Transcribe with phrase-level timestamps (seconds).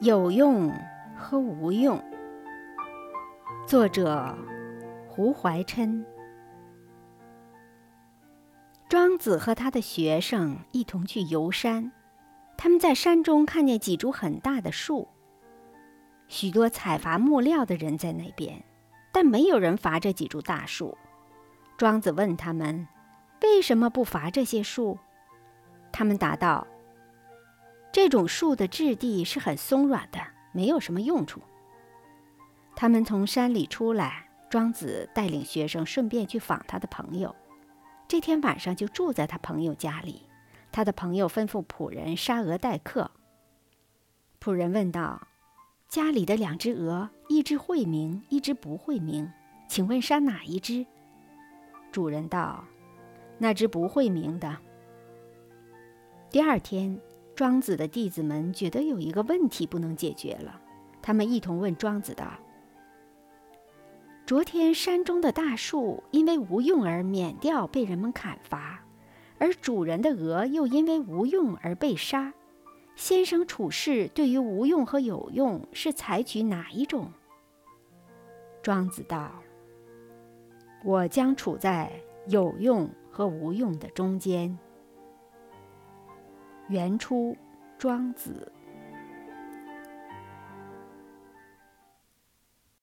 [0.00, 0.72] 有用
[1.16, 2.00] 和无用。
[3.66, 4.32] 作者
[5.08, 6.06] 胡怀琛。
[8.88, 11.90] 庄子和他的学生一同去游山，
[12.56, 15.08] 他们在山中看见几株很大的树，
[16.28, 18.62] 许多采伐木料的人在那边，
[19.10, 20.96] 但没有人伐这几株大树。
[21.76, 22.86] 庄子问他们
[23.42, 24.96] ：“为什么不伐这些树？”
[25.90, 26.64] 他们答道。
[28.00, 30.20] 这种树的质地是很松软的，
[30.52, 31.42] 没有什么用处。
[32.76, 37.34] 他们从山里出来，庄子带领学生顺便去访他的朋友。
[38.06, 40.22] 这天晚上就住在他朋友家里。
[40.70, 43.10] 他的朋友吩咐仆人杀鹅待客。
[44.40, 45.26] 仆人问道
[45.90, 49.28] ：“家里的两只鹅，一只会鸣，一只不会鸣，
[49.68, 50.86] 请问杀哪一只？”
[51.90, 52.64] 主人道
[53.38, 54.56] ：“那只不会鸣的。”
[56.30, 56.96] 第二天。
[57.38, 60.60] 庄子的弟子们觉得有一个问题不能解决了，
[61.00, 62.32] 他们一同问庄子道
[64.26, 68.84] ：“昨天山中的大树因为无用而免掉被人们砍伐，
[69.38, 72.34] 而主人的鹅又因为无用而被杀。
[72.96, 77.12] 先生处事对于无用和有用是采取哪一种？”
[78.64, 79.30] 庄子道
[80.84, 81.92] ：“我将处在
[82.26, 84.58] 有用和无用的中间。”
[86.68, 87.32] 原初
[87.78, 88.52] 《庄子》。